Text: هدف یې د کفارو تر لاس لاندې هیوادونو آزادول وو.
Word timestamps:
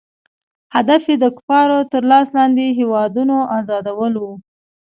هدف 0.75 1.01
یې 1.09 1.15
د 1.19 1.25
کفارو 1.37 1.79
تر 1.91 2.03
لاس 2.11 2.27
لاندې 2.37 2.65
هیوادونو 2.79 3.37
آزادول 3.57 4.13
وو. 4.17 4.33